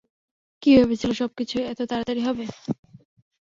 কে 0.63 0.71
ভেবেছিল, 0.77 1.11
সবকিছু 1.21 1.55
এতো 1.71 1.83
তাড়াতাড়ি 1.89 2.21
হবে। 2.27 2.45